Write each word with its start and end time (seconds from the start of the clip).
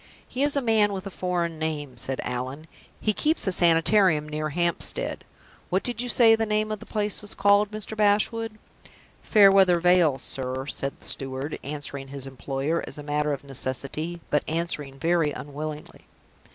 "He 0.27 0.41
is 0.41 0.55
a 0.55 0.63
man 0.63 0.93
with 0.93 1.05
a 1.05 1.11
foreign 1.11 1.59
name," 1.59 1.95
said 1.95 2.21
Allan. 2.23 2.65
"He 2.99 3.13
keeps 3.13 3.45
a 3.45 3.51
Sanitarium 3.51 4.27
near 4.27 4.49
Hampstead. 4.49 5.23
What 5.69 5.83
did 5.83 6.01
you 6.01 6.09
say 6.09 6.35
the 6.35 6.77
place 6.89 7.21
was 7.21 7.35
called, 7.35 7.69
Mr. 7.69 7.95
Bashwood?" 7.95 8.57
"Fairweather 9.21 9.79
Vale, 9.79 10.17
sir," 10.17 10.65
said 10.65 10.93
the 10.99 11.07
steward, 11.07 11.59
answering 11.63 12.07
his 12.07 12.25
employer, 12.25 12.83
as 12.87 12.97
a 12.97 13.03
matter 13.03 13.31
of 13.31 13.43
necessity, 13.43 14.19
but 14.31 14.41
answering 14.47 14.97
very 14.97 15.33
unwillingly. 15.33 16.07